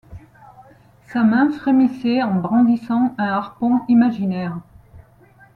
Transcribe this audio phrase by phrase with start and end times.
[1.13, 4.59] Sa main frémissait en brandissant un harpon imaginaire.